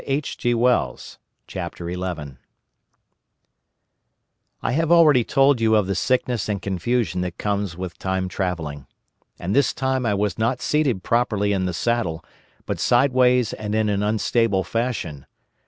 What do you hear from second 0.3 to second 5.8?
The Further Vision "I have already told you